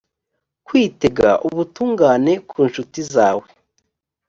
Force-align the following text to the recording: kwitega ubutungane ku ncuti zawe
kwitega 0.67 1.29
ubutungane 1.47 2.33
ku 2.49 2.57
ncuti 2.67 3.01
zawe 3.13 3.47